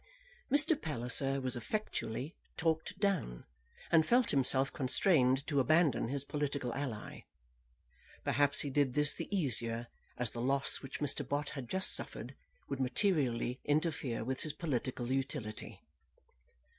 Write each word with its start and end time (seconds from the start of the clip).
Mr. 0.51 0.81
Palliser 0.81 1.39
was 1.39 1.55
effectually 1.55 2.33
talked 2.57 2.97
down, 2.99 3.45
and 3.91 4.03
felt 4.03 4.31
himself 4.31 4.73
constrained 4.73 5.45
to 5.45 5.59
abandon 5.59 6.07
his 6.07 6.23
political 6.25 6.73
ally. 6.73 7.21
Perhaps 8.23 8.61
he 8.61 8.71
did 8.71 8.95
this 8.95 9.13
the 9.13 9.27
easier 9.29 9.89
as 10.17 10.31
the 10.31 10.41
loss 10.41 10.81
which 10.81 11.01
Mr. 11.01 11.21
Bott 11.29 11.49
had 11.49 11.69
just 11.69 11.93
suffered 11.95 12.33
would 12.67 12.79
materially 12.79 13.59
interfere 13.63 14.23
with 14.23 14.41
his 14.41 14.53
political 14.53 15.11
utility. 15.11 15.79